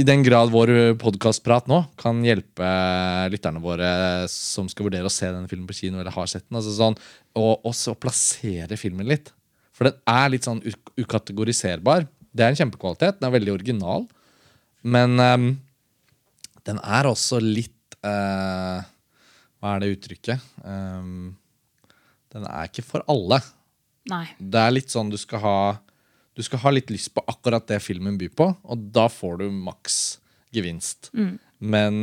[0.00, 2.68] i den grad vår podkastprat nå kan hjelpe
[3.32, 3.90] lytterne våre
[4.32, 6.96] som skal vurdere å se denne filmen på kino, eller har sett den, altså sånn,
[7.38, 9.32] og også plassere filmen litt.
[9.76, 10.62] For den er litt sånn
[11.00, 12.06] ukategoriserbar.
[12.32, 13.20] Det er en kjempekvalitet.
[13.20, 14.08] Den er veldig original.
[14.82, 15.46] Men um,
[16.66, 18.82] den er også litt uh,
[19.60, 20.50] Hva er det uttrykket?
[20.64, 21.34] Um,
[22.32, 23.42] den er ikke for alle.
[24.08, 24.24] nei.
[24.38, 25.58] Det er litt sånn du skal ha
[26.34, 29.50] Du skal ha litt lyst på akkurat det filmen byr på, og da får du
[29.52, 30.18] maks
[30.54, 31.10] gevinst.
[31.58, 32.02] Men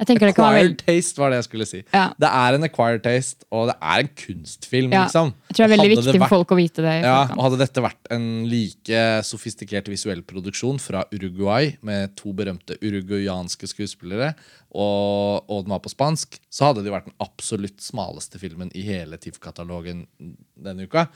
[0.00, 1.82] acquired taste var det jeg skulle si.
[1.92, 2.06] Ja.
[2.18, 5.04] Det er en acquired taste, og det er en kunstfilm, Ja.
[5.04, 5.34] liksom.
[5.50, 7.02] Jeg tror det er veldig viktig vært- for folk å vite det.
[7.04, 13.68] ja, Hadde dette vært en like sofistikert visuell produksjon fra Uruguay, med to berømte uruguayanske
[13.68, 14.34] skuespillere,
[14.72, 18.82] og, og den var på spansk, så hadde det vært den absolutt smaleste filmen i
[18.86, 20.06] hele TIFF-katalogen
[20.62, 21.08] denne uka.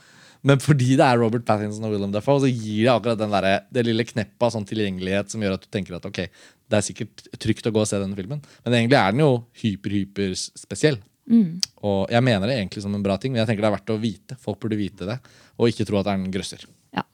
[0.45, 3.61] Men fordi det er Robert Pattinson og Willem Dafoe, så gir det akkurat den der,
[3.73, 6.27] det lille kneppet av sånn tilgjengelighet som gjør at du tenker at ok,
[6.69, 8.41] det er sikkert trygt å gå og se denne filmen.
[8.65, 10.97] Men egentlig er den jo hyper-hyper spesiell.
[11.25, 13.93] Og jeg mener det egentlig som en bra ting, men jeg tenker det er verdt
[13.93, 14.37] å vite.
[14.41, 15.17] Folk burde vite det,
[15.57, 16.65] og ikke tro at det er en grøsser.
[16.95, 17.05] Ja.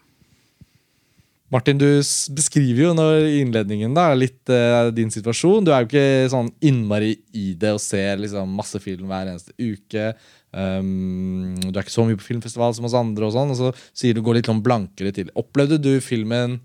[1.51, 1.87] Martin, du
[2.35, 5.67] beskriver jo når innledningen da, litt uh, din situasjon.
[5.67, 9.55] Du er jo ikke sånn innmari i det og ser liksom, masse film hver eneste
[9.59, 10.11] uke.
[10.51, 13.71] Um, du er ikke så mye på filmfestival som oss andre, og sånn, og så
[13.95, 15.31] sier du går litt sånn blankere til.
[15.39, 16.59] Opplevde du filmen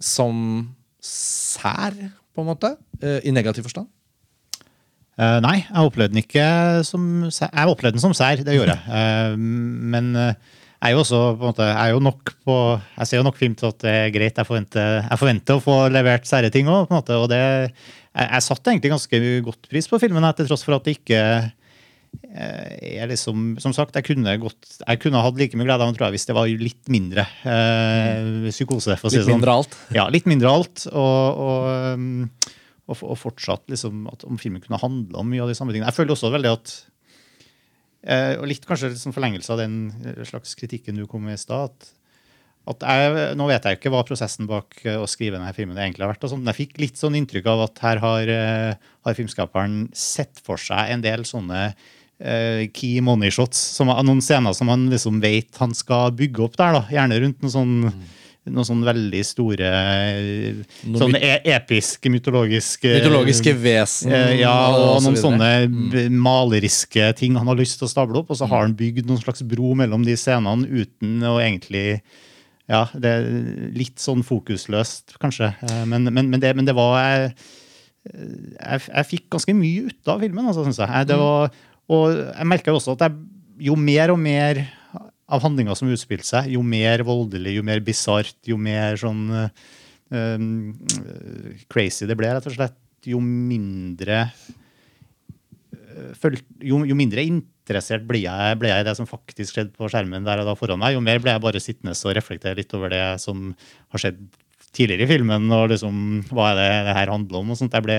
[0.00, 0.40] som
[1.64, 1.96] sær,
[2.34, 2.74] på en måte?
[3.00, 3.88] eh, I negativ forstand?
[5.14, 6.44] Uh, nei, jeg opplevde den ikke
[6.84, 7.48] som sær.
[7.54, 8.84] Jeg opplevde den som sær, det gjorde jeg.
[8.90, 10.12] Uh, men
[10.84, 12.54] jeg er jo også på en måte, jeg er jo nok på,
[12.98, 14.36] jeg ser jo nok film til at det er greit.
[14.36, 16.90] Jeg forventer, jeg forventer å få levert sære ting òg.
[16.92, 20.84] Og det, jeg, jeg satte egentlig ganske godt pris på filmen, til tross for at
[20.84, 21.22] det ikke
[22.34, 25.96] er liksom, som sagt, jeg kunne, gått, jeg kunne hatt like mye glede av den
[25.98, 28.96] tror jeg, hvis det var litt mindre eh, psykose.
[29.00, 29.36] for å si Litt sånn.
[29.38, 29.76] mindre alt.
[29.94, 30.86] Ja, litt mindre alt.
[30.90, 32.30] Og, og, um,
[32.88, 35.88] og, og fortsatt liksom, at om filmen kunne handle om mye av de samme tingene.
[35.92, 36.74] Jeg føler også veldig at
[38.04, 39.76] eh, Og litt kanskje liksom forlengelse av den
[40.28, 41.72] slags kritikken du kom med i stad.
[42.66, 46.04] at jeg, nå vet jeg ikke hva prosessen bak eh, å skrive denne filmen egentlig
[46.06, 46.24] har vært.
[46.24, 49.90] og sånn, men Jeg fikk litt sånn inntrykk av at her har, eh, har filmskaperen
[49.96, 51.74] sett for seg en del sånne
[52.20, 53.58] eh, key money shots.
[53.78, 56.72] Som, noen scener som han liksom vet han skal bygge opp der.
[56.78, 57.74] da, Gjerne rundt noen sånn,
[58.44, 59.68] noen sånn veldig store
[60.84, 64.12] Noen Sånne e episke, mytologiske Mytologiske vesen.
[64.12, 66.12] Uh, ja, og noen så sånne Mm.
[66.20, 68.30] maleriske ting han har lyst til å stable opp.
[68.30, 72.00] Og så har han bygd noen slags bro mellom de scenene uten å egentlig
[72.68, 73.26] Ja, det er
[73.76, 75.50] litt sånn fokusløst, kanskje.
[75.68, 77.34] Eh, Men, men, men, det, men det var jeg,
[78.14, 80.88] jeg, jeg fikk ganske mye ut av filmen, altså, syns jeg.
[80.88, 81.50] Jeg- Det var,
[81.92, 83.18] og jeg merka jo også at jeg,
[83.68, 84.62] jo mer og mer
[85.34, 90.48] av handlinga som utspilte seg, jo mer voldelig, jo mer bisart, jo mer sånn um,
[91.72, 94.22] crazy det ble, rett og slett, jo mindre
[95.72, 96.28] eh,
[96.64, 100.24] jo, jo mindre interessert ble jeg, ble jeg i det som faktisk skjedde på skjermen
[100.24, 102.92] der og da foran meg, jo mer ble jeg bare sittende og reflektere litt over
[102.92, 103.50] det som
[103.92, 104.20] har skjedd
[104.74, 105.98] tidligere i filmen, og liksom,
[106.34, 107.52] hva er det det her handler om.
[107.54, 107.72] og sånt.
[107.76, 107.96] Jeg, ble,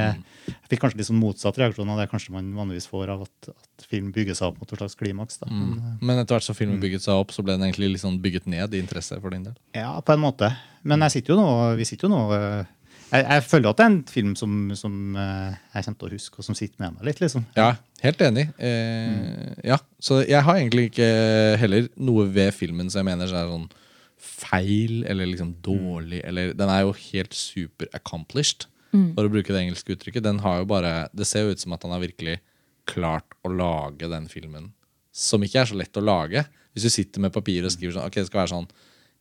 [0.49, 3.49] jeg fikk kanskje litt sånn motsatt reaksjon av det kanskje man vanligvis får av at,
[3.55, 5.39] at film bygger seg opp mot et slags klimaks.
[5.41, 5.49] Da.
[5.51, 5.97] Men, Mm.
[6.01, 8.45] Men etter hvert som filmen bygget seg opp, så ble den egentlig litt sånn bygget
[8.51, 9.55] ned i interesse for din del.
[9.75, 10.51] Ja, på en måte.
[10.83, 12.65] Men jeg sitter jo nå, vi sitter jo nå eh,
[13.11, 16.13] jeg, jeg føler at det er en film som, som eh, jeg kommer til å
[16.17, 17.19] huske, og som sitter med meg litt.
[17.21, 17.45] liksom.
[17.55, 17.67] Ja,
[18.03, 18.47] helt enig.
[18.57, 21.09] Eh, ja, Så jeg har egentlig ikke
[21.61, 23.67] heller noe ved filmen som jeg mener så er sånn
[24.25, 26.21] feil eller liksom dårlig.
[26.25, 28.67] Eller, den er jo helt super accomplished,
[29.15, 30.23] for å bruke det engelske uttrykket.
[30.23, 32.37] Den har jo bare, Det ser jo ut som at han har virkelig
[32.87, 34.69] klart å lage den filmen,
[35.11, 36.45] som ikke er så lett å lage.
[36.73, 38.69] Hvis du sitter med papir og skriver sånn Ok, det skal være sånn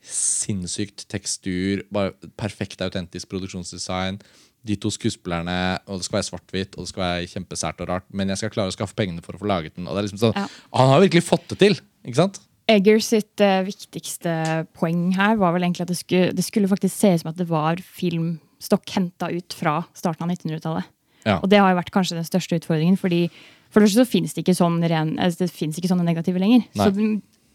[0.04, 4.20] sinnssykt tekstur, bare perfekt autentisk produksjonsdesign.
[4.64, 8.06] De to skuespillerne, og det skal være svart-hvitt og det skal være kjempesært og rart.
[8.12, 9.88] Men jeg skal klare å skaffe pengene for å få laget den.
[9.88, 10.46] Og det er liksom sånn, Ja.
[10.78, 11.80] Han har virkelig fått det til!
[12.04, 12.40] ikke sant?
[12.70, 14.32] Egger sitt eh, viktigste
[14.76, 17.40] poeng her var vel egentlig at det skulle, det skulle faktisk se ut som at
[17.40, 20.88] det var filmstokk henta ut fra starten av 1900-tallet.
[21.24, 21.38] Ja.
[21.40, 22.96] Og det har jo vært kanskje den største utfordringen.
[23.00, 23.26] fordi
[23.72, 26.64] For det første så finnes det ikke, sånn ren, altså det ikke sånne negative lenger.
[26.78, 26.88] Nei.
[26.88, 26.94] Så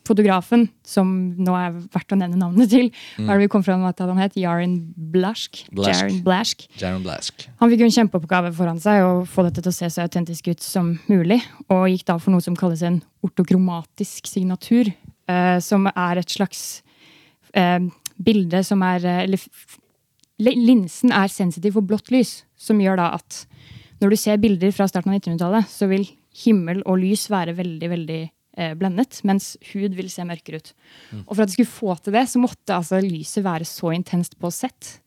[0.09, 3.85] fotografen, som nå er verdt å nevne navnet til, hva er det vi kom fram
[3.85, 4.37] til at han het?
[4.39, 4.75] Jaren
[5.13, 5.61] Blask?
[5.71, 6.19] Mm.
[6.25, 6.65] Blask.
[6.81, 7.47] Jaren Blask.
[7.61, 10.51] Han fikk jo en kjempeoppgave foran seg å få dette til å se så autentisk
[10.51, 14.91] ut som mulig, og gikk da for noe som kalles en ortokromatisk signatur,
[15.29, 16.81] eh, som er et slags
[17.53, 17.81] eh,
[18.19, 23.43] bilde som er eh, Eller linsen er sensitiv for blått lys, som gjør da at
[23.99, 26.05] når du ser bilder fra starten av 1900-tallet, så vil
[26.45, 28.21] himmel og lys være veldig, veldig
[28.79, 30.73] blendet, mens hud vil se mørkere ut.
[31.25, 34.37] Og for at de skulle få til det, så måtte altså lyset være så intenst
[34.39, 34.97] på sett.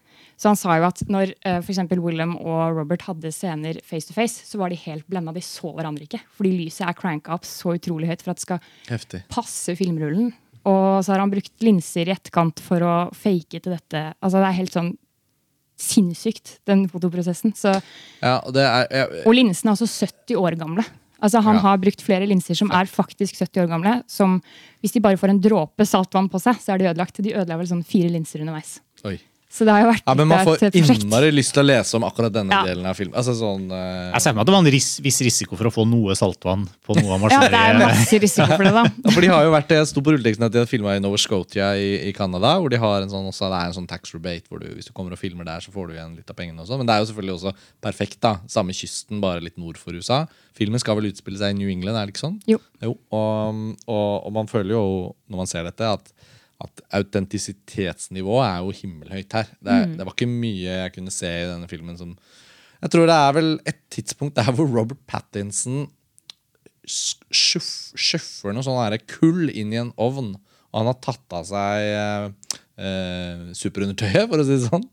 [0.42, 1.78] Så han sa jo at når uh, f.eks.
[2.02, 5.34] William og Robert hadde scener face to face, så var de helt blenda.
[5.36, 6.18] De så hverandre ikke.
[6.34, 9.20] Fordi lyset er cranka opp så utrolig høyt for at det skal Heftig.
[9.30, 10.32] passe filmrullen.
[10.66, 14.02] Og så har han brukt linser i etterkant for å fake til dette.
[14.22, 14.92] Altså Det er helt sånn
[15.82, 17.54] sinnssykt, den fotoprosessen.
[17.58, 17.76] Så,
[18.22, 20.84] Ja, er, jeg, og linsene er også 70 år gamle.
[21.22, 21.60] Altså Han Ja.
[21.60, 24.02] har brukt flere linser som er faktisk 70 år gamle.
[24.08, 24.40] Som
[24.82, 27.22] hvis de bare får en dråpe saltvann på seg, så er de ødelagt.
[27.22, 28.80] De ødela vel sånn fire linser underveis.
[29.04, 29.18] oi.
[29.52, 31.02] Så det har jo vært Ja, men man får prosjekt.
[31.04, 32.62] innmari lyst til å lese om akkurat denne Ja.
[32.64, 33.12] delen av filmen.
[33.20, 34.08] Altså sånn uh...
[34.14, 36.16] Jeg ser for meg at det var en ris viss risiko for å få noe
[36.16, 38.84] saltvann på noe av Ja, det er masse risiko for det, da.
[39.04, 41.02] Ja, for de har jo vært, Jeg sto på rulleteksten at de har filma i
[41.04, 42.54] Nova Scotia i, i Canada.
[42.64, 44.88] Hvor de har en sånn, også, det er en sånn tax rebate hvor du, hvis
[44.88, 46.80] du kommer og filmer der, så får du igjen litt av pengene også.
[46.80, 48.20] Men det er jo selvfølgelig også perfekt.
[48.24, 50.24] da Samme kysten, bare litt nord for USA.
[50.56, 52.40] Filmen skal vel utspille seg i New England, er det ikke sånn?
[52.48, 52.56] Jo.
[53.12, 54.84] og, og, og man føler jo,
[55.28, 56.12] når man ser dette, at,
[56.62, 59.50] at autentisitetsnivået er jo himmelhøyt her.
[59.58, 62.14] Det, er, det var ikke mye jeg kunne se i denne filmen som
[62.82, 65.84] Jeg tror det er vel et tidspunkt der hvor Robert Pattinson
[66.82, 70.32] skjøffer sjøffer noe sånn kull inn i en ovn,
[70.72, 74.88] og han har tatt av seg eh, eh, superundertøyet, for å si det sånn.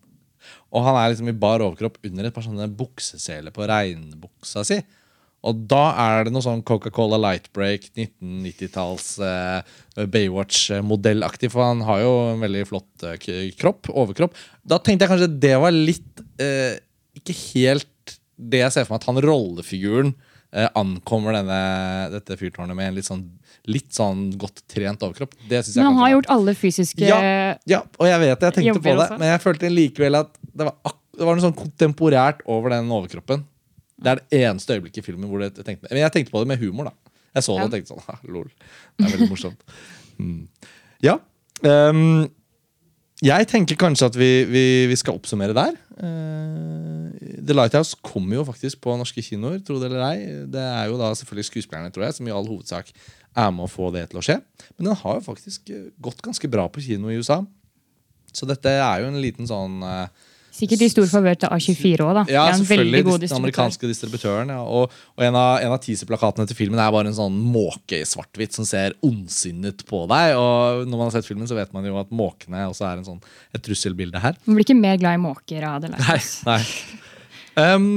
[0.70, 4.78] Og han er liksom i bar overkropp under et par sånne bukseseler på regnbuksa si.
[5.48, 9.78] Og da er det noe sånn Coca-Cola Lightbreak 1990-talls eh,
[10.12, 14.36] Baywatch-modellaktig, for han har jo en veldig flott eh, kropp, overkropp.
[14.68, 16.76] Da tenkte jeg kanskje det var litt eh,
[17.16, 20.12] Ikke helt det jeg ser for meg at han rollefiguren
[20.56, 21.60] eh, ankommer denne,
[22.14, 23.24] dette fyrtårnet med en litt sånn,
[23.72, 25.36] litt sånn godt trent overkropp.
[25.50, 27.20] Men han har gjort alle fysiske ja,
[27.70, 29.20] ja, og jeg vet det, jeg tenkte på det, også.
[29.22, 33.44] men jeg følte likevel at det var, det var noe sånn kontemporært over den overkroppen.
[34.00, 36.52] Det er det eneste øyeblikket i filmen hvor jeg tenkte Men jeg tenkte på det
[36.52, 37.16] med humor, da.
[37.36, 38.50] Jeg så det og tenkte sånn, ha, lol.
[38.98, 39.74] Det er veldig morsomt.
[40.20, 40.44] Mm.
[41.06, 41.20] Ja.
[41.62, 42.28] Um,
[43.20, 45.76] jeg tenker kanskje at vi, vi, vi skal oppsummere der.
[46.00, 47.12] Uh,
[47.44, 50.20] The Lighthouse kommer jo faktisk på norske kinoer, tro det eller ei.
[50.52, 52.92] Det er jo da selvfølgelig skuespillerne tror jeg, som i all hovedsak
[53.38, 54.40] er med å få det til å skje.
[54.78, 57.42] Men den har jo faktisk gått ganske bra på kino i USA.
[58.34, 60.28] Så dette er jo en liten sånn eh,
[60.60, 62.24] Sikkert i stor favør til A24 òg, da.
[62.32, 63.04] Ja, selvfølgelig.
[63.08, 64.52] god Den amerikanske distributøren.
[64.52, 64.64] Ja.
[64.68, 68.08] Og, og en av, en av teaserplakatene til filmen er bare en sånn måke i
[68.08, 70.36] svart-hvitt som ser ondsinnet på deg.
[70.40, 73.08] Og når man har sett filmen, så vet man jo at måkene også er en
[73.08, 73.24] sånn,
[73.56, 74.36] et trusselbilde her.
[74.46, 75.94] Man blir ikke mer glad i måker av det.
[75.96, 76.62] Nei, nei.
[77.60, 77.90] Um,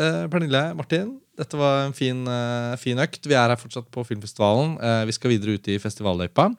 [0.00, 3.24] uh, Pernille, Martin, dette var en fin, uh, fin økt.
[3.24, 4.76] Vi er her fortsatt på filmfestivalen.
[4.82, 6.50] Uh, vi skal videre ut i festivalløypa.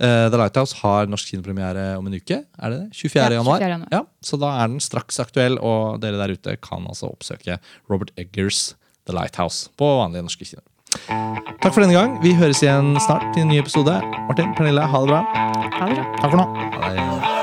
[0.00, 2.40] Eh, The Lighthouse har norsk kinopremiere om en uke.
[2.56, 2.88] Er det det?
[2.96, 3.20] 24.
[3.20, 3.60] Ja, januar?
[3.60, 3.72] 24.
[3.74, 3.92] januar.
[3.92, 7.58] Ja, så da er den straks aktuell, og dere der ute kan altså oppsøke
[7.92, 10.66] Robert Eggers The Lighthouse på vanlige norske kinoer.
[11.60, 12.16] Takk for denne gang.
[12.24, 14.00] Vi høres igjen snart i en ny episode.
[14.30, 15.20] Martin, Pernille, ha det bra.
[15.76, 16.08] Ha det bra.
[16.22, 16.48] Takk for nå.
[16.80, 17.39] Ha det.